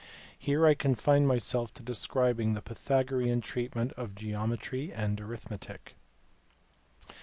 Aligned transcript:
Here 0.35 0.65
I 0.65 0.73
confine 0.73 1.27
myself 1.27 1.75
to 1.75 1.83
describing 1.83 2.55
the 2.55 2.61
Pythagorean 2.63 3.39
treatment 3.39 3.93
of 3.93 4.15
geometry 4.15 4.91
and 4.91 5.21
arithmetic. 5.21 5.93